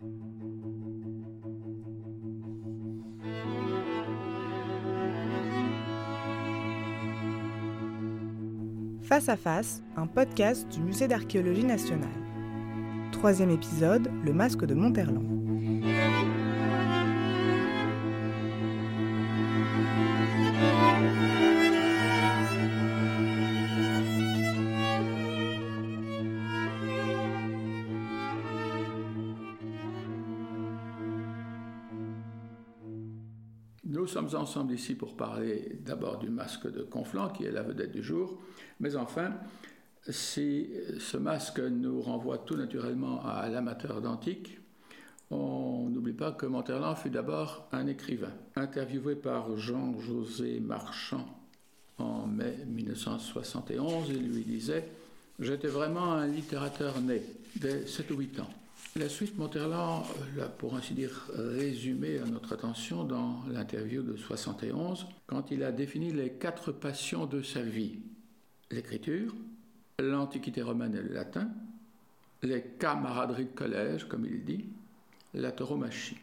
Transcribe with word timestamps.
Face 0.00 0.10
à 9.28 9.36
Face, 9.36 9.82
un 9.96 10.06
podcast 10.06 10.68
du 10.68 10.78
Musée 10.80 11.08
d'archéologie 11.08 11.64
nationale. 11.64 12.08
Troisième 13.10 13.50
épisode, 13.50 14.08
le 14.22 14.32
masque 14.32 14.64
de 14.64 14.74
Monterland. 14.74 15.37
Sommes 34.08 34.34
ensemble 34.34 34.74
ici 34.74 34.94
pour 34.94 35.16
parler 35.16 35.78
d'abord 35.84 36.18
du 36.18 36.30
masque 36.30 36.70
de 36.70 36.82
Conflans, 36.82 37.28
qui 37.28 37.44
est 37.44 37.52
la 37.52 37.62
vedette 37.62 37.92
du 37.92 38.02
jour, 38.02 38.38
mais 38.80 38.96
enfin, 38.96 39.32
si 40.08 40.70
ce 40.98 41.16
masque 41.16 41.60
nous 41.60 42.00
renvoie 42.00 42.38
tout 42.38 42.56
naturellement 42.56 43.24
à 43.24 43.48
l'amateur 43.48 44.00
d'antique, 44.00 44.58
on 45.30 45.88
n'oublie 45.90 46.14
pas 46.14 46.32
que 46.32 46.46
Monterland 46.46 46.96
fut 46.96 47.10
d'abord 47.10 47.68
un 47.72 47.86
écrivain. 47.86 48.32
Interviewé 48.56 49.14
par 49.14 49.56
Jean-José 49.56 50.60
Marchand 50.60 51.26
en 51.98 52.26
mai 52.26 52.56
1971, 52.66 54.08
il 54.08 54.32
lui 54.32 54.44
disait 54.44 54.88
J'étais 55.38 55.68
vraiment 55.68 56.14
un 56.14 56.26
littérateur 56.26 57.00
né, 57.00 57.22
dès 57.56 57.86
7 57.86 58.10
ou 58.10 58.16
8 58.16 58.40
ans. 58.40 58.50
La 58.96 59.08
suite, 59.08 59.36
Monterland 59.38 60.04
l'a, 60.36 60.48
pour 60.48 60.74
ainsi 60.74 60.94
dire, 60.94 61.30
résumé 61.34 62.18
à 62.18 62.24
notre 62.24 62.52
attention 62.52 63.04
dans 63.04 63.44
l'interview 63.48 64.02
de 64.02 64.16
71, 64.16 65.06
quand 65.26 65.50
il 65.50 65.62
a 65.62 65.70
défini 65.70 66.12
les 66.12 66.32
quatre 66.32 66.72
passions 66.72 67.26
de 67.26 67.42
sa 67.42 67.62
vie 67.62 68.00
l'écriture, 68.70 69.34
l'Antiquité 69.98 70.62
romaine 70.62 70.94
et 70.94 71.02
le 71.02 71.14
latin, 71.14 71.48
les 72.42 72.62
camaraderies 72.78 73.46
de 73.46 73.54
collège, 73.54 74.04
comme 74.04 74.26
il 74.26 74.44
dit, 74.44 74.66
la 75.34 75.52
tauromachie. 75.52 76.18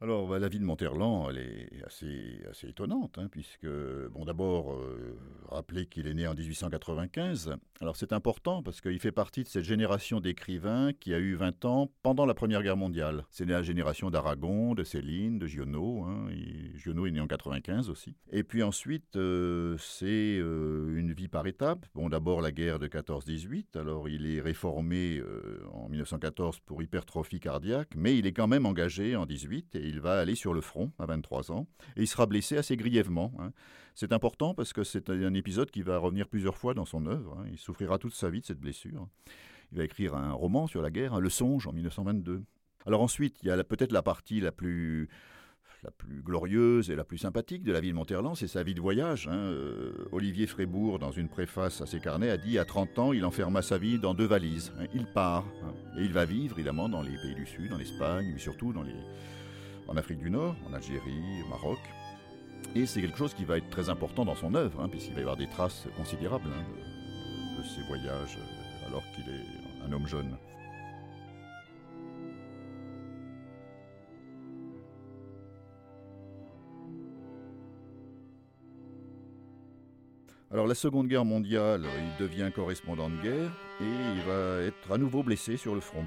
Alors, 0.00 0.28
bah, 0.28 0.38
la 0.38 0.46
vie 0.46 0.60
de 0.60 0.64
Monterland, 0.64 1.28
elle 1.30 1.38
est 1.38 1.84
assez, 1.84 2.40
assez 2.48 2.68
étonnante, 2.68 3.18
hein, 3.18 3.26
puisque, 3.28 3.66
bon, 4.12 4.24
d'abord, 4.24 4.74
euh, 4.74 5.18
rappeler 5.48 5.86
qu'il 5.86 6.06
est 6.06 6.14
né 6.14 6.24
en 6.28 6.34
1895. 6.34 7.56
Alors, 7.80 7.96
c'est 7.96 8.12
important 8.12 8.62
parce 8.62 8.80
qu'il 8.80 9.00
fait 9.00 9.10
partie 9.10 9.42
de 9.42 9.48
cette 9.48 9.64
génération 9.64 10.20
d'écrivains 10.20 10.92
qui 10.92 11.14
a 11.14 11.18
eu 11.18 11.34
20 11.34 11.64
ans 11.64 11.90
pendant 12.04 12.26
la 12.26 12.34
Première 12.34 12.62
Guerre 12.62 12.76
mondiale. 12.76 13.24
C'est 13.30 13.44
la 13.44 13.64
génération 13.64 14.08
d'Aragon, 14.08 14.74
de 14.74 14.84
Céline, 14.84 15.40
de 15.40 15.48
Giono. 15.48 16.04
Hein, 16.04 16.28
Giono 16.76 17.06
est 17.06 17.10
né 17.10 17.20
en 17.20 17.26
95 17.26 17.90
aussi. 17.90 18.14
Et 18.30 18.44
puis 18.44 18.62
ensuite, 18.62 19.16
euh, 19.16 19.76
c'est 19.78 20.38
euh, 20.38 20.96
une 20.96 21.12
vie 21.12 21.28
par 21.28 21.44
étapes. 21.48 21.86
Bon, 21.96 22.08
d'abord, 22.08 22.40
la 22.40 22.52
guerre 22.52 22.78
de 22.78 22.86
14-18. 22.86 23.76
Alors, 23.76 24.08
il 24.08 24.32
est 24.32 24.40
réformé 24.40 25.20
en 25.72 25.88
1914 25.88 26.60
pour 26.60 26.84
hypertrophie 26.84 27.40
cardiaque, 27.40 27.90
mais 27.96 28.16
il 28.16 28.28
est 28.28 28.32
quand 28.32 28.46
même 28.46 28.64
engagé 28.64 29.16
en 29.16 29.26
18 29.26 29.74
et 29.74 29.87
il 29.88 30.00
va 30.00 30.18
aller 30.18 30.34
sur 30.34 30.54
le 30.54 30.60
front 30.60 30.92
à 30.98 31.06
23 31.06 31.52
ans 31.52 31.66
et 31.96 32.02
il 32.02 32.06
sera 32.06 32.26
blessé 32.26 32.56
assez 32.56 32.76
grièvement. 32.76 33.32
Hein. 33.38 33.52
C'est 33.94 34.12
important 34.12 34.54
parce 34.54 34.72
que 34.72 34.84
c'est 34.84 35.10
un 35.10 35.34
épisode 35.34 35.70
qui 35.70 35.82
va 35.82 35.98
revenir 35.98 36.28
plusieurs 36.28 36.56
fois 36.56 36.74
dans 36.74 36.84
son 36.84 37.06
œuvre. 37.06 37.38
Hein. 37.38 37.46
Il 37.50 37.58
souffrira 37.58 37.98
toute 37.98 38.14
sa 38.14 38.30
vie 38.30 38.40
de 38.40 38.46
cette 38.46 38.60
blessure. 38.60 39.08
Il 39.72 39.78
va 39.78 39.84
écrire 39.84 40.14
un 40.14 40.32
roman 40.32 40.66
sur 40.66 40.82
la 40.82 40.90
guerre, 40.90 41.20
Le 41.20 41.28
Songe, 41.28 41.66
en 41.66 41.72
1922. 41.72 42.44
Alors 42.86 43.02
ensuite, 43.02 43.36
il 43.42 43.48
y 43.48 43.50
a 43.50 43.64
peut-être 43.64 43.92
la 43.92 44.02
partie 44.02 44.40
la 44.40 44.52
plus 44.52 45.08
glorieuse 46.24 46.90
et 46.90 46.96
la 46.96 47.04
plus 47.04 47.18
sympathique 47.18 47.62
de 47.62 47.72
la 47.72 47.80
vie 47.80 47.90
de 47.90 47.94
Monterland, 47.94 48.36
c'est 48.36 48.48
sa 48.48 48.62
vie 48.62 48.74
de 48.74 48.80
voyage. 48.80 49.28
Hein. 49.28 49.36
Euh, 49.36 50.08
Olivier 50.12 50.46
Frébourg, 50.46 50.98
dans 50.98 51.10
une 51.10 51.28
préface 51.28 51.80
à 51.80 51.86
ses 51.86 52.00
carnets, 52.00 52.30
a 52.30 52.36
dit 52.36 52.58
à 52.58 52.64
30 52.64 52.98
ans, 52.98 53.12
il 53.12 53.24
enferma 53.24 53.62
sa 53.62 53.78
vie 53.78 53.98
dans 53.98 54.14
deux 54.14 54.26
valises. 54.26 54.72
Il 54.94 55.06
part. 55.06 55.44
Et 55.98 56.04
il 56.04 56.12
va 56.12 56.24
vivre, 56.24 56.54
évidemment, 56.56 56.88
dans 56.88 57.02
les 57.02 57.16
pays 57.18 57.34
du 57.34 57.46
Sud, 57.46 57.72
en 57.72 57.78
Espagne, 57.78 58.30
mais 58.32 58.38
surtout 58.38 58.72
dans 58.72 58.82
les, 58.82 58.94
en 59.88 59.96
Afrique 59.96 60.18
du 60.18 60.30
Nord, 60.30 60.54
en 60.68 60.74
Algérie, 60.74 61.42
au 61.44 61.48
Maroc. 61.48 61.78
Et 62.74 62.86
c'est 62.86 63.00
quelque 63.00 63.18
chose 63.18 63.34
qui 63.34 63.44
va 63.44 63.56
être 63.56 63.70
très 63.70 63.88
important 63.88 64.24
dans 64.24 64.36
son 64.36 64.54
œuvre, 64.54 64.80
hein, 64.80 64.88
puisqu'il 64.88 65.14
va 65.14 65.20
y 65.20 65.22
avoir 65.22 65.36
des 65.36 65.48
traces 65.48 65.88
considérables 65.96 66.48
hein, 66.48 67.58
de, 67.58 67.62
ses 67.64 67.82
voyages 67.88 68.38
euh, 68.38 68.86
alors 68.86 69.02
qu'il 69.14 69.24
est 69.24 69.86
un 69.86 69.92
homme 69.92 70.06
jeune. 70.06 70.36
Alors 80.50 80.66
la 80.66 80.74
Seconde 80.74 81.08
Guerre 81.08 81.26
mondiale, 81.26 81.84
il 81.98 82.22
devient 82.22 82.50
correspondant 82.54 83.10
de 83.10 83.16
guerre 83.22 83.52
et 83.80 83.84
il 83.84 84.22
va 84.26 84.62
être 84.62 84.92
à 84.92 84.98
nouveau 84.98 85.22
blessé 85.22 85.58
sur 85.58 85.74
le 85.74 85.80
front 85.80 86.06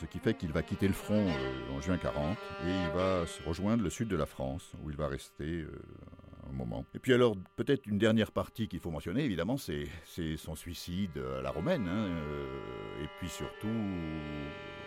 ce 0.00 0.06
qui 0.06 0.18
fait 0.18 0.34
qu'il 0.34 0.52
va 0.52 0.62
quitter 0.62 0.86
le 0.86 0.94
front 0.94 1.26
euh, 1.26 1.76
en 1.76 1.80
juin 1.80 1.98
40 1.98 2.36
et 2.66 2.70
il 2.70 2.96
va 2.96 3.26
se 3.26 3.42
rejoindre 3.42 3.82
le 3.82 3.90
sud 3.90 4.08
de 4.08 4.16
la 4.16 4.26
France 4.26 4.72
où 4.82 4.90
il 4.90 4.96
va 4.96 5.08
rester 5.08 5.62
euh, 5.62 5.70
un 6.48 6.52
moment. 6.52 6.84
Et 6.94 6.98
puis 6.98 7.12
alors 7.12 7.36
peut-être 7.56 7.86
une 7.86 7.98
dernière 7.98 8.32
partie 8.32 8.68
qu'il 8.68 8.80
faut 8.80 8.90
mentionner 8.90 9.24
évidemment 9.24 9.56
c'est 9.56 9.86
son 10.36 10.54
suicide 10.54 11.22
à 11.38 11.42
la 11.42 11.50
romaine 11.50 11.88
hein, 11.88 12.06
euh, 12.08 13.04
et 13.04 13.08
puis 13.18 13.28
surtout 13.28 13.68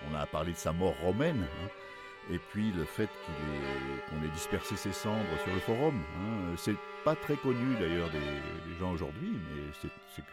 on 0.10 0.16
a 0.16 0.26
parlé 0.26 0.52
de 0.52 0.58
sa 0.58 0.74
mort 0.74 0.96
romaine. 1.04 1.44
Hein, 1.44 1.70
et 2.30 2.40
puis 2.40 2.72
le 2.72 2.84
fait 2.86 3.10
qu'on 4.10 4.24
ait, 4.24 4.30
dispersé 4.34 4.76
ses 4.76 4.92
cendres 4.92 5.26
sur 5.44 5.54
le 5.54 5.60
forum. 5.60 5.96
Hein. 5.96 6.56
C'est 6.58 6.76
pas 7.04 7.16
très 7.16 7.36
connu 7.36 7.76
d'ailleurs 7.80 8.10
des, 8.10 8.78
gens 8.80 8.92
aujourd'hui, 8.92 9.32
mais 9.32 9.62
c'est 9.82 10.24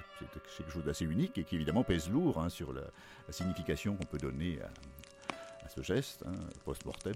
quelque 0.58 0.70
chose 0.70 0.84
d'assez 0.84 1.04
unique 1.04 1.38
et 1.38 1.44
qui 1.44 1.54
évidemment 1.54 1.84
pèse 1.84 2.10
lourd 2.10 2.38
hein, 2.38 2.48
sur 2.48 2.72
la, 2.72 2.82
signification 3.30 3.96
qu'on 3.96 4.04
peut 4.04 4.18
donner 4.18 4.58
à, 4.60 5.68
ce 5.68 5.82
geste 5.82 6.24
hein, 6.26 6.34
post-mortem. 6.64 7.14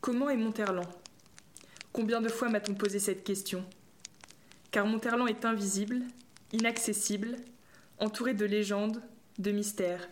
Comment 0.00 0.30
est 0.30 0.36
Monterland? 0.36 0.88
Combien 1.92 2.20
de 2.20 2.28
fois 2.28 2.48
m'a-t-on 2.48 2.74
posé 2.74 2.98
cette 2.98 3.22
question? 3.22 3.64
Car 4.70 4.86
Monterland 4.86 5.28
est 5.28 5.44
invisible, 5.44 6.02
inaccessible, 6.52 7.36
entouré 7.98 8.34
de 8.34 8.44
légendes, 8.44 9.02
de 9.38 9.50
mystères. 9.52 10.08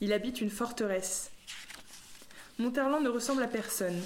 Il 0.00 0.12
habite 0.12 0.40
une 0.40 0.50
forteresse. 0.50 1.30
Monterland 2.58 3.02
ne 3.02 3.08
ressemble 3.08 3.42
à 3.42 3.48
personne, 3.48 4.00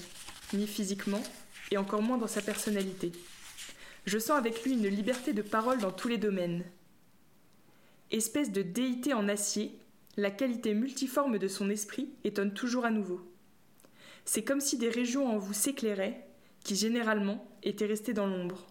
ni 0.54 0.66
physiquement, 0.66 1.22
et 1.70 1.76
encore 1.76 2.02
moins 2.02 2.18
dans 2.18 2.26
sa 2.26 2.42
personnalité. 2.42 3.12
Je 4.06 4.18
sens 4.18 4.38
avec 4.38 4.64
lui 4.64 4.72
une 4.72 4.88
liberté 4.88 5.32
de 5.32 5.42
parole 5.42 5.78
dans 5.78 5.92
tous 5.92 6.08
les 6.08 6.18
domaines. 6.18 6.64
Espèce 8.10 8.50
de 8.50 8.62
déité 8.62 9.12
en 9.12 9.28
acier, 9.28 9.78
la 10.16 10.30
qualité 10.30 10.74
multiforme 10.74 11.38
de 11.38 11.48
son 11.48 11.70
esprit 11.70 12.10
étonne 12.24 12.52
toujours 12.52 12.84
à 12.84 12.90
nouveau. 12.90 13.20
C'est 14.24 14.44
comme 14.44 14.60
si 14.60 14.78
des 14.78 14.90
régions 14.90 15.28
en 15.28 15.38
vous 15.38 15.54
s'éclairaient, 15.54 16.26
qui 16.64 16.76
généralement 16.76 17.46
étaient 17.62 17.86
restées 17.86 18.12
dans 18.12 18.26
l'ombre. 18.26 18.66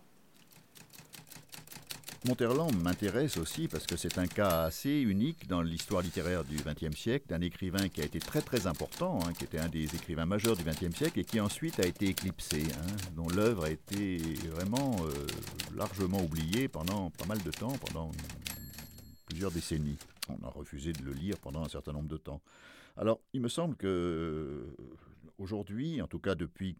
Monterland 2.23 2.71
m'intéresse 2.83 3.37
aussi 3.37 3.67
parce 3.67 3.87
que 3.87 3.97
c'est 3.97 4.19
un 4.19 4.27
cas 4.27 4.65
assez 4.65 4.91
unique 4.91 5.47
dans 5.47 5.63
l'histoire 5.63 6.03
littéraire 6.03 6.43
du 6.43 6.57
XXe 6.57 6.95
siècle, 6.95 7.25
d'un 7.27 7.41
écrivain 7.41 7.89
qui 7.89 7.99
a 8.01 8.05
été 8.05 8.19
très 8.19 8.41
très 8.41 8.67
important, 8.67 9.19
hein, 9.23 9.33
qui 9.33 9.45
était 9.45 9.57
un 9.57 9.69
des 9.69 9.85
écrivains 9.95 10.27
majeurs 10.27 10.55
du 10.55 10.63
XXe 10.63 10.95
siècle 10.95 11.19
et 11.19 11.25
qui 11.25 11.39
ensuite 11.39 11.79
a 11.79 11.87
été 11.87 12.09
éclipsé, 12.09 12.61
hein, 12.61 12.95
dont 13.15 13.27
l'œuvre 13.27 13.65
a 13.65 13.71
été 13.71 14.17
vraiment 14.51 14.97
euh, 15.03 15.11
largement 15.75 16.21
oubliée 16.23 16.67
pendant 16.67 17.09
pas 17.09 17.25
mal 17.25 17.41
de 17.41 17.49
temps, 17.49 17.73
pendant 17.87 18.11
plusieurs 19.25 19.51
décennies. 19.51 19.97
On 20.29 20.45
a 20.45 20.49
refusé 20.49 20.93
de 20.93 21.01
le 21.03 21.13
lire 21.13 21.37
pendant 21.41 21.63
un 21.63 21.69
certain 21.69 21.91
nombre 21.91 22.09
de 22.09 22.17
temps. 22.17 22.41
Alors, 22.97 23.19
il 23.33 23.41
me 23.41 23.49
semble 23.49 23.75
que 23.75 24.75
aujourd'hui, 25.39 26.03
en 26.03 26.07
tout 26.07 26.19
cas 26.19 26.35
depuis 26.35 26.77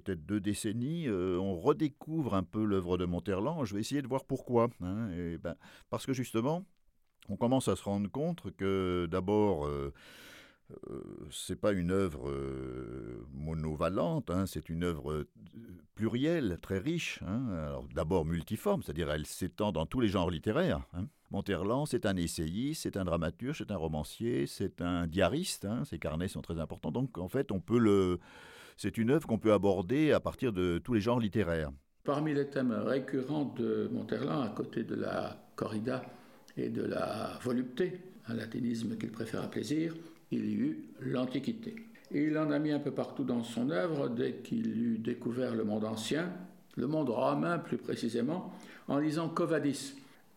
peut-être 0.00 0.26
deux 0.26 0.40
décennies, 0.40 1.08
euh, 1.08 1.38
on 1.38 1.56
redécouvre 1.56 2.34
un 2.34 2.42
peu 2.42 2.64
l'œuvre 2.64 2.98
de 2.98 3.06
Monterland. 3.06 3.64
Je 3.64 3.74
vais 3.74 3.80
essayer 3.80 4.02
de 4.02 4.06
voir 4.06 4.24
pourquoi. 4.24 4.68
Hein. 4.82 5.10
et 5.12 5.38
ben, 5.38 5.56
parce 5.90 6.06
que 6.06 6.12
justement, 6.12 6.64
on 7.28 7.36
commence 7.36 7.68
à 7.68 7.76
se 7.76 7.82
rendre 7.82 8.10
compte 8.10 8.50
que 8.56 9.08
d'abord, 9.10 9.66
euh, 9.66 9.92
euh 10.88 11.00
c'est 11.30 11.60
pas 11.60 11.72
une 11.72 11.90
œuvre 11.90 12.28
euh, 12.28 13.26
monovalente, 13.32 14.30
hein, 14.30 14.46
c'est 14.46 14.68
une 14.68 14.84
œuvre 14.84 15.26
plurielle, 15.94 16.58
très 16.60 16.78
riche. 16.78 17.20
Hein. 17.26 17.80
D'abord 17.94 18.24
multiforme, 18.26 18.82
c'est-à-dire 18.82 19.10
elle 19.10 19.26
s'étend 19.26 19.72
dans 19.72 19.86
tous 19.86 20.00
les 20.00 20.08
genres 20.08 20.30
littéraires. 20.30 20.82
Hein. 20.92 21.06
Monterland, 21.30 21.86
c'est 21.86 22.06
un 22.06 22.16
essayiste, 22.16 22.82
c'est 22.82 22.96
un 22.96 23.04
dramaturge, 23.04 23.58
c'est 23.58 23.72
un 23.72 23.76
romancier, 23.76 24.46
c'est 24.46 24.80
un 24.82 25.06
diariste. 25.06 25.66
Ses 25.84 25.98
carnets 25.98 26.28
sont 26.28 26.42
très 26.42 26.60
importants, 26.60 26.92
donc 26.92 27.18
en 27.18 27.28
fait 27.28 27.50
on 27.50 27.60
peut 27.60 27.78
le 27.78 28.20
c'est 28.76 28.98
une 28.98 29.10
œuvre 29.10 29.26
qu'on 29.26 29.38
peut 29.38 29.52
aborder 29.52 30.12
à 30.12 30.20
partir 30.20 30.52
de 30.52 30.78
tous 30.78 30.94
les 30.94 31.00
genres 31.00 31.20
littéraires. 31.20 31.70
Parmi 32.04 32.34
les 32.34 32.46
thèmes 32.46 32.72
récurrents 32.72 33.54
de 33.58 33.88
Monterland, 33.92 34.44
à 34.44 34.50
côté 34.50 34.84
de 34.84 34.94
la 34.94 35.36
corrida 35.56 36.02
et 36.56 36.68
de 36.68 36.82
la 36.82 37.38
volupté, 37.42 38.00
un 38.28 38.34
latinisme 38.34 38.96
qu'il 38.96 39.10
préfère 39.10 39.42
à 39.42 39.50
plaisir, 39.50 39.94
il 40.30 40.44
y 40.48 40.54
eut 40.54 40.84
l'Antiquité. 41.00 41.74
Il 42.12 42.38
en 42.38 42.50
a 42.50 42.58
mis 42.58 42.70
un 42.70 42.78
peu 42.78 42.92
partout 42.92 43.24
dans 43.24 43.42
son 43.42 43.70
œuvre 43.70 44.08
dès 44.08 44.34
qu'il 44.34 44.68
eut 44.68 44.98
découvert 44.98 45.54
le 45.54 45.64
monde 45.64 45.84
ancien, 45.84 46.30
le 46.76 46.86
monde 46.86 47.08
romain 47.08 47.58
plus 47.58 47.78
précisément, 47.78 48.52
en 48.86 48.98
lisant 48.98 49.28
Covadis. 49.28 49.94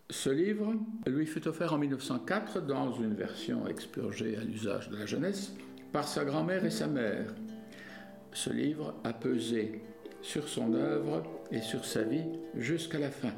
Ce 0.10 0.30
livre 0.30 0.74
lui 1.06 1.28
fut 1.28 1.48
offert 1.48 1.74
en 1.74 1.78
1904 1.78 2.66
dans 2.66 2.94
une 2.94 3.14
version 3.14 3.68
expurgée 3.68 4.38
à 4.38 4.44
l'usage 4.44 4.90
de 4.90 4.98
la 4.98 5.06
jeunesse 5.06 5.54
par 5.92 6.08
sa 6.08 6.26
grand-mère 6.26 6.66
et 6.66 6.72
sa 6.72 6.88
mère. 6.88 7.32
Ce 8.32 8.50
livre 8.50 8.94
a 9.04 9.14
pesé 9.14 9.82
sur 10.22 10.48
son 10.48 10.74
œuvre 10.74 11.24
et 11.52 11.62
sur 11.62 11.86
sa 11.86 12.04
vie 12.04 12.26
jusqu'à 12.56 13.00
la 13.00 13.12
fin. 13.12 13.34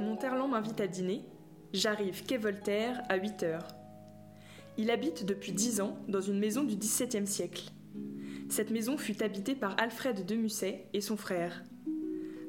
Monterland 0.00 0.50
m'invite 0.50 0.80
à 0.80 0.86
dîner. 0.86 1.22
J'arrive 1.72 2.24
quai 2.24 2.36
Voltaire 2.36 3.02
à 3.08 3.16
8 3.16 3.42
heures. 3.42 3.68
Il 4.76 4.90
habite 4.90 5.24
depuis 5.24 5.52
10 5.52 5.80
ans 5.80 5.98
dans 6.08 6.20
une 6.20 6.38
maison 6.38 6.64
du 6.64 6.76
XVIIe 6.76 7.26
siècle. 7.26 7.70
Cette 8.48 8.70
maison 8.70 8.96
fut 8.98 9.22
habitée 9.22 9.54
par 9.54 9.74
Alfred 9.80 10.24
de 10.24 10.34
Musset 10.34 10.86
et 10.92 11.00
son 11.00 11.16
frère. 11.16 11.62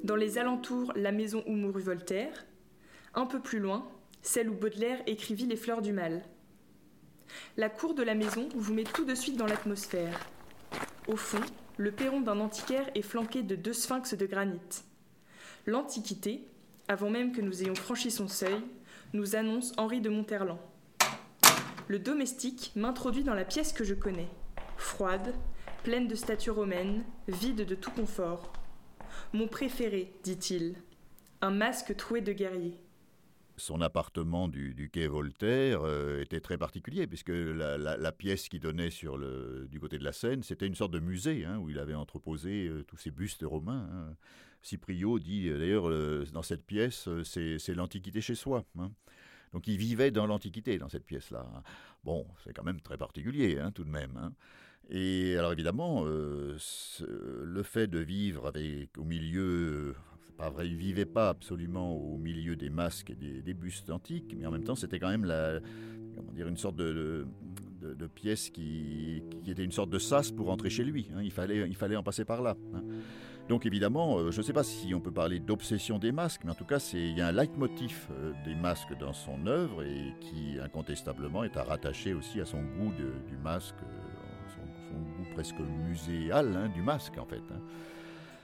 Dans 0.03 0.15
les 0.15 0.38
alentours, 0.38 0.94
la 0.95 1.12
maison 1.12 1.44
où 1.47 1.53
mourut 1.53 1.81
Voltaire. 1.81 2.45
Un 3.13 3.25
peu 3.25 3.39
plus 3.39 3.59
loin, 3.59 3.88
celle 4.21 4.50
où 4.50 4.53
Baudelaire 4.53 5.01
écrivit 5.07 5.45
Les 5.45 5.56
fleurs 5.56 5.81
du 5.81 5.94
mal. 5.94 6.24
La 7.57 7.69
cour 7.69 7.95
de 7.95 8.03
la 8.03 8.13
maison 8.13 8.50
vous 8.56 8.74
met 8.74 8.83
tout 8.83 9.06
de 9.06 9.15
suite 9.15 9.38
dans 9.38 9.47
l'atmosphère. 9.47 10.30
Au 11.07 11.15
fond, 11.15 11.42
le 11.77 11.92
perron 11.92 12.21
d'un 12.21 12.39
antiquaire 12.39 12.89
est 12.94 13.01
flanqué 13.01 13.42
de 13.42 13.56
deux 13.56 13.74
sphinx 13.74 14.13
de 14.13 14.25
granit. 14.25 14.59
L'Antiquité, 15.65 16.47
avant 16.88 17.09
même 17.09 17.31
que 17.31 17.42
nous 17.42 17.63
ayons 17.63 17.75
franchi 17.75 18.12
son 18.12 18.27
seuil, 18.27 18.62
nous 19.13 19.36
annonce 19.36 19.74
Henri 19.77 20.01
de 20.01 20.09
Monterland. 20.09 20.59
Le 21.88 22.00
domestique 22.00 22.71
m'introduit 22.75 23.24
dans 23.24 23.33
la 23.33 23.45
pièce 23.45 23.74
que 23.74 23.83
je 23.83 23.94
connais, 23.94 24.30
froide, 24.77 25.33
pleine 25.86 26.08
de 26.08 26.16
statues 26.16 26.50
romaines, 26.50 27.04
vide 27.28 27.64
de 27.64 27.76
tout 27.76 27.92
confort. 27.92 28.52
Mon 29.34 29.48
préféré, 29.48 30.12
dit-il, 30.24 30.74
un 31.42 31.52
masque 31.52 31.96
troué 31.96 32.22
de 32.22 32.34
guerrier. 32.34 32.74
Son 33.58 33.82
appartement 33.82 34.48
du, 34.48 34.90
quai 34.92 35.06
Voltaire 35.08 35.82
euh, 35.84 36.24
était 36.24 36.40
très 36.40 36.58
particulier, 36.58 37.06
puisque 37.06 37.30
la, 37.30 38.12
pièce 38.12 38.50
qui 38.50 38.60
donnait 38.60 38.90
sur 38.90 39.16
le, 39.16 39.68
du 39.70 39.80
côté 39.80 40.00
de 40.00 40.04
la 40.04 40.12
Seine, 40.12 40.42
c'était 40.42 40.66
une 40.66 40.74
sorte 40.74 40.92
de 40.92 41.00
musée, 41.00 41.46
hein, 41.46 41.60
où 41.60 41.70
il 41.70 41.78
avait 41.78 41.94
entreposé 41.94 42.68
euh, 42.68 42.84
tous 42.84 42.98
ces 42.98 43.12
bustes 43.12 43.44
romains. 43.46 43.88
Hein. 43.94 44.16
Dit 44.64 45.50
euh, 45.50 45.60
d'ailleurs, 45.60 46.31
dans 46.31 46.42
cette 46.42 46.66
pièce, 46.66 47.08
c'est 47.24 47.76
l'Antiquité 47.76 48.22
chez 48.22 48.34
soi. 48.34 48.66
Hein. 48.80 48.92
Donc 49.54 49.68
il 49.68 49.78
vivait 49.78 50.10
dans 50.10 50.26
l'Antiquité, 50.26 50.80
dans 50.80 50.90
cette 50.90 51.06
pièce-là. 51.06 51.46
Bon, 52.04 52.26
c'est 52.44 52.54
quand 52.54 52.64
même 52.64 52.81
très 52.81 52.98
particulier, 52.98 53.62
tout 53.76 53.84
de 53.84 53.92
même. 53.92 54.34
Et 54.90 55.36
alors 55.38 55.52
évidemment, 55.52 56.04
euh, 56.06 56.58
le 57.44 57.64
fait 57.64 57.88
de 57.88 58.00
vivre 58.00 58.52
au 58.98 59.04
milieu, 59.04 59.96
c'est 60.26 60.36
pas 60.36 60.50
vrai, 60.50 60.68
il 60.68 60.76
vivait 60.76 61.06
pas 61.06 61.30
absolument 61.30 61.96
au 61.96 62.18
milieu 62.18 62.56
des 62.56 62.70
masques 62.70 63.10
et 63.10 63.42
des, 63.42 63.54
bustes 63.54 63.90
antiques, 63.90 64.36
mais 64.38 64.46
en 64.46 64.52
même 64.52 64.64
temps, 64.64 64.76
c'était 64.76 65.00
quand 65.00 65.10
même 65.10 65.26
une 66.38 66.58
sorte 66.58 66.76
de, 66.76 67.26
de, 67.82 68.08
qui, 68.16 69.24
était 69.48 69.64
une 69.64 69.72
sorte 69.72 69.90
de 69.90 70.00
sas 70.00 70.32
pour 70.32 70.48
rentrer 70.48 70.70
chez 70.70 70.84
lui. 70.84 71.08
Hein. 71.16 71.22
il, 71.24 71.31
fallait, 71.31 71.68
il 71.68 71.76
fallait 71.76 71.96
en 71.96 72.04
passer 72.04 72.26
par 72.26 72.42
là. 72.44 72.56
Hein. 72.76 72.84
Donc 73.50 73.66
évidemment, 73.66 74.18
euh, 74.18 74.31
je 74.31 74.40
ne 74.40 74.44
sais 74.44 74.54
pas 74.54 74.64
si 74.64 74.94
on 74.96 75.00
peut 75.00 75.12
parler 75.12 75.40
d'obsession 75.40 76.00
des 76.00 76.12
masques, 76.12 76.42
mais 76.46 76.52
en 76.52 76.56
tout 76.56 76.66
cas, 76.66 76.80
il 76.94 77.18
y 77.18 77.22
a 77.22 77.28
un 77.28 77.31
leitmotiv 77.31 78.08
euh, 78.12 78.34
des 78.44 78.56
masques 78.56 78.98
dans 79.00 79.14
son 79.14 79.46
œuvre 79.46 79.84
et 79.84 80.14
qui 80.20 80.60
incontestablement 80.60 81.44
est 81.44 81.56
à 81.58 81.64
rattacher 81.64 82.14
aussi 82.14 82.42
à 82.42 82.46
son 82.46 82.62
goût 82.62 82.92
du 83.28 83.38
masque 83.38 83.76
goût 85.00 85.27
presque 85.33 85.59
muséal 85.59 86.56
hein, 86.56 86.69
du 86.69 86.81
masque 86.81 87.18
en 87.18 87.25
fait. 87.25 87.44
Hein. 87.51 87.59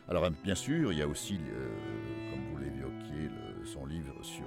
Alors 0.08 0.30
bien 0.44 0.56
sûr, 0.56 0.92
il 0.92 1.00
y 1.00 1.02
a 1.02 1.08
aussi, 1.08 1.40
euh, 1.54 1.70
comme 2.32 2.42
vous 2.52 2.58
l'évoquiez, 2.58 3.30
son 3.66 3.86
livre 3.86 4.14
sur, 4.24 4.46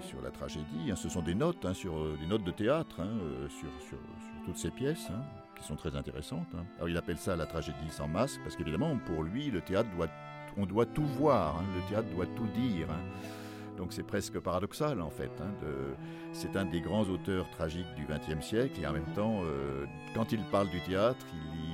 sur 0.00 0.20
la 0.22 0.30
tragédie. 0.30 0.90
Hein. 0.90 0.96
ce 0.96 1.08
sont 1.08 1.22
des 1.22 1.34
notes, 1.34 1.72
sur, 1.72 1.96
euh, 1.96 2.16
des 2.20 2.26
notes 2.26 2.44
de 2.44 2.50
théâtre 2.50 3.00
euh, 3.00 3.48
sur, 3.48 3.68
sur, 3.88 3.98
toutes 4.44 4.58
ces 4.58 4.70
pièces 4.70 5.08
qui 5.56 5.64
sont 5.64 5.76
très 5.76 5.96
intéressantes. 5.96 6.54
Alors 6.76 6.88
il 6.88 6.96
appelle 6.96 7.18
ça 7.18 7.36
la 7.36 7.46
tragédie 7.46 7.90
sans 7.90 8.08
masque 8.08 8.40
parce 8.42 8.56
qu'évidemment 8.56 8.96
pour 9.06 9.22
lui 9.22 9.50
le 9.50 9.60
théâtre 9.60 9.88
doit, 9.96 10.08
on 10.56 10.66
doit 10.66 10.86
tout 10.86 11.06
voir, 11.06 11.62
le 11.74 11.88
théâtre 11.88 12.08
doit 12.14 12.26
tout 12.26 12.46
dire. 12.48 12.88
Donc 13.76 13.92
c'est 13.92 14.02
presque 14.02 14.38
paradoxal 14.38 15.00
en 15.00 15.10
fait. 15.10 15.30
Hein, 15.40 15.52
c'est 16.32 16.56
un 16.56 16.64
des 16.64 16.80
grands 16.80 17.04
auteurs 17.04 17.48
tragiques 17.50 17.94
du 17.96 18.06
XXe 18.06 18.44
siècle 18.44 18.80
et 18.80 18.86
en 18.86 18.92
même 18.92 19.12
temps, 19.14 19.40
euh, 19.44 19.84
quand 20.14 20.32
il 20.32 20.40
parle 20.50 20.68
du 20.68 20.80
théâtre, 20.80 21.24
il, 21.34 21.72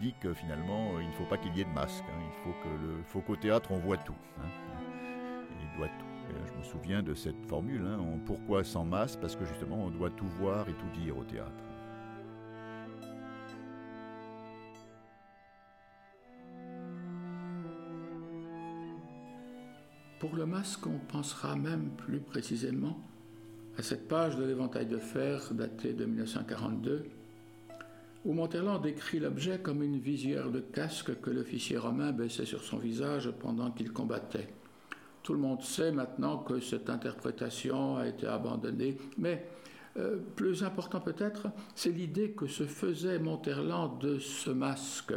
dit 0.00 0.14
que 0.18 0.32
finalement 0.32 0.98
il 0.98 1.08
ne 1.08 1.12
faut 1.12 1.26
pas 1.26 1.36
qu'il 1.36 1.54
y 1.54 1.60
ait 1.60 1.64
de 1.64 1.74
masque. 1.74 2.04
Hein. 2.08 2.22
il 2.46 3.04
faut 3.04 3.20
qu'au 3.20 3.36
théâtre 3.36 3.70
on 3.70 3.78
voit 3.78 3.98
tout. 3.98 4.14
Hein. 4.38 4.48
il 5.60 5.78
doit 5.78 5.88
tout. 5.88 6.36
je 6.46 6.58
me 6.58 6.64
souviens 6.64 7.02
de 7.02 7.12
cette 7.12 7.44
formule. 7.46 7.82
pourquoi 8.24 8.64
sans 8.64 8.86
masque? 8.86 9.20
Parce 9.20 9.36
que 9.36 9.44
justement 9.44 9.84
on 9.84 9.90
doit 9.90 10.08
tout 10.08 10.28
voir 10.38 10.66
et 10.70 10.72
tout 10.72 11.00
dire 11.02 11.18
au 11.18 11.24
théâtre. 11.24 11.69
Pour 20.20 20.36
le 20.36 20.44
masque, 20.44 20.86
on 20.86 20.98
pensera 21.10 21.56
même 21.56 21.92
plus 21.96 22.20
précisément 22.20 23.00
à 23.78 23.82
cette 23.82 24.06
page 24.06 24.36
de 24.36 24.44
l'éventail 24.44 24.84
de 24.84 24.98
fer 24.98 25.40
datée 25.52 25.94
de 25.94 26.04
1942, 26.04 27.04
où 28.26 28.34
Monterland 28.34 28.82
décrit 28.82 29.18
l'objet 29.18 29.60
comme 29.60 29.82
une 29.82 29.98
visière 29.98 30.50
de 30.50 30.60
casque 30.60 31.18
que 31.22 31.30
l'officier 31.30 31.78
romain 31.78 32.12
baissait 32.12 32.44
sur 32.44 32.62
son 32.62 32.76
visage 32.76 33.30
pendant 33.40 33.70
qu'il 33.70 33.92
combattait. 33.92 34.48
Tout 35.22 35.32
le 35.32 35.38
monde 35.38 35.62
sait 35.62 35.90
maintenant 35.90 36.36
que 36.36 36.60
cette 36.60 36.90
interprétation 36.90 37.96
a 37.96 38.06
été 38.06 38.26
abandonnée, 38.26 38.98
mais 39.16 39.46
euh, 39.96 40.18
plus 40.36 40.62
important 40.62 41.00
peut-être, 41.00 41.46
c'est 41.74 41.92
l'idée 41.92 42.32
que 42.32 42.46
se 42.46 42.64
faisait 42.64 43.18
Monterland 43.18 43.98
de 43.98 44.18
ce 44.18 44.50
masque 44.50 45.14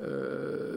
euh, 0.00 0.73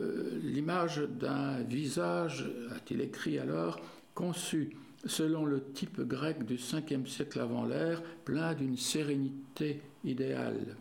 l'image 0.67 0.97
d'un 0.97 1.62
visage, 1.62 2.45
a-t-il 2.75 3.00
écrit 3.00 3.39
alors, 3.39 3.79
conçu 4.13 4.75
selon 5.05 5.45
le 5.45 5.71
type 5.71 6.01
grec 6.01 6.43
du 6.43 6.55
5e 6.55 7.05
siècle 7.05 7.39
avant 7.39 7.65
l'ère, 7.65 8.03
plein 8.25 8.53
d'une 8.53 8.75
sérénité 8.75 9.79
idéale. 10.03 10.75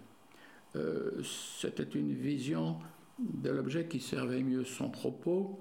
Euh, 0.74 1.12
c'était 1.22 1.84
une 1.84 2.12
vision 2.14 2.78
de 3.20 3.48
l'objet 3.48 3.86
qui 3.86 4.00
servait 4.00 4.42
mieux 4.42 4.64
son 4.64 4.90
propos, 4.90 5.60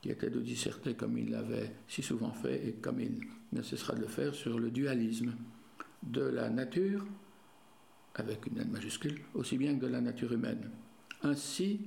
qui 0.00 0.10
était 0.10 0.30
de 0.30 0.38
disserter 0.38 0.94
comme 0.94 1.18
il 1.18 1.32
l'avait 1.32 1.72
si 1.88 2.00
souvent 2.00 2.30
fait 2.30 2.68
et 2.68 2.72
comme 2.74 3.00
il 3.00 3.22
ne 3.52 3.62
cessera 3.62 3.94
de 3.96 4.02
le 4.02 4.06
faire 4.06 4.36
sur 4.36 4.56
le 4.56 4.70
dualisme 4.70 5.32
de 6.04 6.22
la 6.22 6.48
nature, 6.48 7.04
avec 8.14 8.46
une 8.46 8.58
N 8.58 8.70
majuscule, 8.70 9.20
aussi 9.34 9.58
bien 9.58 9.74
que 9.74 9.86
de 9.86 9.90
la 9.90 10.00
nature 10.00 10.32
humaine. 10.32 10.70
Ainsi, 11.24 11.80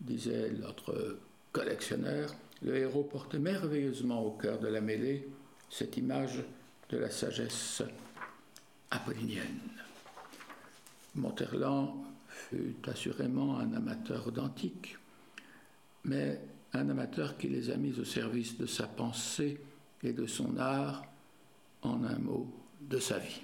disait 0.00 0.50
notre 0.50 1.18
collectionneur, 1.52 2.34
le 2.62 2.76
héros 2.76 3.04
porte 3.04 3.34
merveilleusement 3.34 4.24
au 4.24 4.32
cœur 4.32 4.58
de 4.58 4.68
la 4.68 4.80
mêlée 4.80 5.28
cette 5.70 5.96
image 5.96 6.42
de 6.88 6.98
la 6.98 7.10
sagesse 7.10 7.82
apollinienne. 8.90 9.60
Monterland 11.14 11.94
fut 12.28 12.76
assurément 12.86 13.58
un 13.58 13.72
amateur 13.74 14.32
d'antique, 14.32 14.96
mais 16.04 16.40
un 16.72 16.88
amateur 16.88 17.36
qui 17.36 17.48
les 17.48 17.70
a 17.70 17.76
mis 17.76 17.98
au 17.98 18.04
service 18.04 18.56
de 18.56 18.66
sa 18.66 18.86
pensée 18.86 19.60
et 20.02 20.12
de 20.12 20.26
son 20.26 20.56
art, 20.58 21.04
en 21.82 22.04
un 22.04 22.18
mot, 22.18 22.50
de 22.80 22.98
sa 22.98 23.18
vie. 23.18 23.42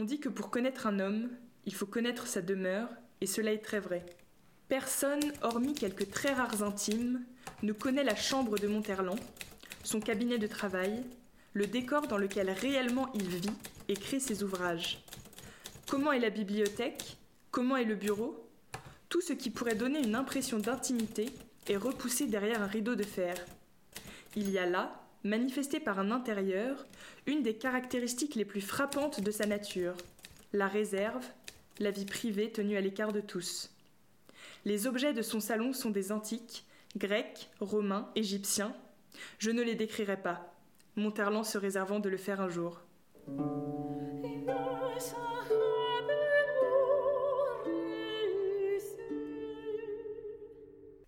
On 0.00 0.04
dit 0.04 0.18
que 0.18 0.30
pour 0.30 0.48
connaître 0.48 0.86
un 0.86 0.98
homme, 0.98 1.28
il 1.66 1.74
faut 1.74 1.84
connaître 1.84 2.26
sa 2.26 2.40
demeure, 2.40 2.88
et 3.20 3.26
cela 3.26 3.52
est 3.52 3.62
très 3.62 3.80
vrai. 3.80 4.06
Personne, 4.66 5.20
hormis 5.42 5.74
quelques 5.74 6.10
très 6.10 6.32
rares 6.32 6.62
intimes, 6.62 7.22
ne 7.62 7.74
connaît 7.74 8.02
la 8.02 8.16
chambre 8.16 8.58
de 8.58 8.66
Monterland, 8.66 9.20
son 9.84 10.00
cabinet 10.00 10.38
de 10.38 10.46
travail, 10.46 11.04
le 11.52 11.66
décor 11.66 12.06
dans 12.06 12.16
lequel 12.16 12.48
réellement 12.48 13.12
il 13.12 13.28
vit 13.28 13.50
et 13.88 13.94
crée 13.94 14.20
ses 14.20 14.42
ouvrages. 14.42 15.04
Comment 15.86 16.12
est 16.12 16.18
la 16.18 16.30
bibliothèque? 16.30 17.18
Comment 17.50 17.76
est 17.76 17.84
le 17.84 17.94
bureau? 17.94 18.48
Tout 19.10 19.20
ce 19.20 19.34
qui 19.34 19.50
pourrait 19.50 19.74
donner 19.74 20.02
une 20.02 20.14
impression 20.14 20.58
d'intimité 20.58 21.26
est 21.68 21.76
repoussé 21.76 22.24
derrière 22.24 22.62
un 22.62 22.66
rideau 22.66 22.94
de 22.94 23.02
fer. 23.02 23.34
Il 24.34 24.48
y 24.48 24.56
a 24.58 24.64
là, 24.64 24.99
manifesté 25.24 25.80
par 25.80 25.98
un 25.98 26.10
intérieur, 26.10 26.86
une 27.26 27.42
des 27.42 27.54
caractéristiques 27.54 28.34
les 28.34 28.44
plus 28.44 28.60
frappantes 28.60 29.20
de 29.20 29.30
sa 29.30 29.46
nature, 29.46 29.94
la 30.52 30.68
réserve, 30.68 31.26
la 31.78 31.90
vie 31.90 32.06
privée 32.06 32.50
tenue 32.50 32.76
à 32.76 32.80
l'écart 32.80 33.12
de 33.12 33.20
tous. 33.20 33.70
Les 34.64 34.86
objets 34.86 35.12
de 35.12 35.22
son 35.22 35.40
salon 35.40 35.72
sont 35.72 35.90
des 35.90 36.12
antiques, 36.12 36.64
grecs, 36.96 37.50
romains, 37.60 38.10
égyptiens. 38.14 38.74
Je 39.38 39.50
ne 39.50 39.62
les 39.62 39.74
décrirai 39.74 40.16
pas, 40.16 40.54
Monterland 40.96 41.44
se 41.44 41.58
réservant 41.58 42.00
de 42.00 42.08
le 42.08 42.16
faire 42.16 42.40
un 42.40 42.48
jour. 42.48 42.80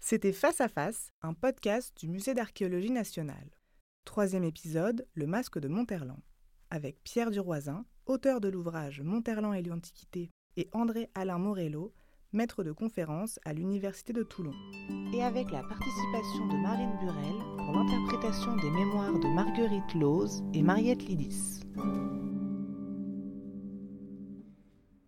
C'était 0.01 0.33
Face 0.33 0.61
à 0.61 0.69
Face, 0.69 1.13
un 1.23 1.33
podcast 1.33 1.97
du 1.99 2.09
Musée 2.09 2.35
d'archéologie 2.35 2.91
nationale. 2.91 3.62
Troisième 4.05 4.45
épisode, 4.45 5.07
Le 5.15 5.27
masque 5.27 5.59
de 5.59 5.69
Monterland, 5.69 6.21
avec 6.71 7.03
Pierre 7.05 7.31
Duroisin, 7.31 7.85
auteur 8.07 8.41
de 8.41 8.49
l'ouvrage 8.49 9.01
Monterland 9.01 9.55
et 9.55 9.63
l'Antiquité, 9.63 10.31
et 10.57 10.69
André 10.73 11.09
Alain 11.15 11.39
Morello, 11.39 11.95
maître 12.33 12.65
de 12.65 12.73
conférence 12.73 13.39
à 13.45 13.53
l'Université 13.53 14.13
de 14.13 14.23
Toulon. 14.23 14.55
Et 15.15 15.23
avec 15.23 15.51
la 15.51 15.63
participation 15.63 16.47
de 16.49 16.63
Marine 16.63 16.99
Burel 17.01 17.39
pour 17.57 17.75
l'interprétation 17.75 18.57
des 18.57 18.71
mémoires 18.71 19.19
de 19.19 19.35
Marguerite 19.35 19.95
Lose 19.95 20.43
et 20.53 20.63
Mariette 20.63 21.05
Lidis. 21.05 21.61